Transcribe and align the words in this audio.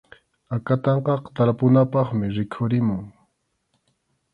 Akatanqaqa 0.55 1.29
tarpunapaqmi 1.35 2.25
rikhurimun. 2.35 3.03